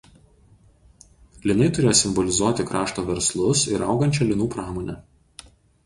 Linai 1.51 1.67
turėjo 1.77 1.95
simbolizuoti 2.01 2.67
krašto 2.73 3.07
verslus 3.13 3.65
ir 3.77 3.89
augančią 3.93 4.31
linų 4.31 4.53
pramonę. 4.57 5.03